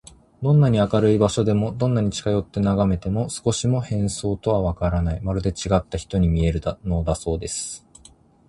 [0.41, 7.85] どんなに明るい場所で、どんなに近よってながめても、少しも変装とはわからない、まるでちがった人に見えるのだそうです。